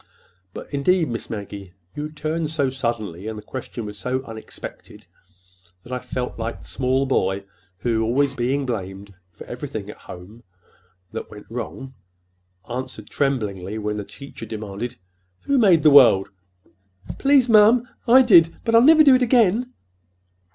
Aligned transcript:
"But, 0.51 0.73
indeed, 0.73 1.09
Miss 1.09 1.29
Maggie, 1.29 1.75
you 1.93 2.09
turned 2.11 2.49
so 2.49 2.71
suddenly 2.71 3.27
and 3.27 3.37
the 3.37 3.43
question 3.43 3.85
was 3.85 3.99
so 3.99 4.23
unexpected 4.23 5.05
that 5.83 5.93
I 5.93 5.99
felt 5.99 6.39
like 6.39 6.59
the 6.63 6.67
small 6.67 7.05
boy 7.05 7.43
who, 7.77 7.99
being 7.99 8.01
always 8.01 8.33
blamed 8.73 9.13
for 9.31 9.45
everything 9.45 9.91
at 9.91 9.97
home 9.99 10.41
that 11.11 11.29
went 11.29 11.45
wrong, 11.51 11.93
answered 12.67 13.11
tremblingly, 13.11 13.77
when 13.77 13.97
the 13.97 14.03
teacher 14.03 14.39
sharply 14.49 14.57
demanded, 14.57 14.95
'Who 15.41 15.59
made 15.59 15.83
the 15.83 15.91
world?' 15.91 16.31
'Please, 17.19 17.47
ma'am, 17.47 17.87
I 18.07 18.23
did; 18.23 18.57
but 18.65 18.73
I'll 18.73 18.81
never 18.81 19.03
do 19.03 19.13
it 19.13 19.21
again! 19.21 19.71